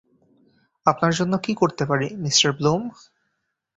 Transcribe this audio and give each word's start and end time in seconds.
আপনার 0.85 1.11
জন্য 1.13 1.33
কি 1.37 1.51
করতে 1.53 1.83
পারি, 1.85 2.07
মিঃ 2.15 2.35
ব্লুম? 2.57 2.81